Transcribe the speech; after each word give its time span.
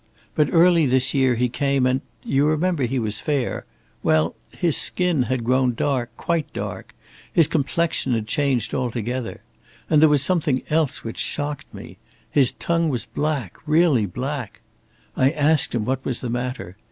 But 0.33 0.49
early 0.51 0.87
this 0.87 1.13
year 1.13 1.35
he 1.35 1.47
came 1.47 1.85
and 1.85 2.01
you 2.23 2.47
remember 2.47 2.87
he 2.87 2.97
was 2.97 3.19
fair 3.19 3.65
well, 4.01 4.33
his 4.49 4.75
skin 4.75 5.21
had 5.29 5.43
grown 5.43 5.75
dark, 5.75 6.09
quite 6.17 6.51
dark, 6.53 6.95
his 7.31 7.45
complexion 7.45 8.13
had 8.15 8.25
changed 8.25 8.73
altogether. 8.73 9.41
And 9.91 10.01
there 10.01 10.09
was 10.09 10.23
something 10.23 10.63
else 10.71 11.03
which 11.03 11.19
shocked 11.19 11.71
me. 11.71 11.99
His 12.31 12.53
tongue 12.53 12.89
was 12.89 13.05
black, 13.05 13.55
really 13.67 14.07
black. 14.07 14.61
I 15.15 15.29
asked 15.29 15.75
him 15.75 15.85
what 15.85 16.03
was 16.03 16.21
the 16.21 16.31
matter? 16.31 16.77